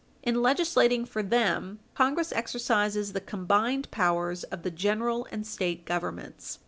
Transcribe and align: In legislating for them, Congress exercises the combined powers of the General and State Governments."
In 0.23 0.41
legislating 0.41 1.05
for 1.05 1.21
them, 1.21 1.77
Congress 1.93 2.31
exercises 2.31 3.13
the 3.13 3.21
combined 3.21 3.91
powers 3.91 4.43
of 4.45 4.63
the 4.63 4.71
General 4.71 5.27
and 5.31 5.45
State 5.45 5.85
Governments." 5.85 6.57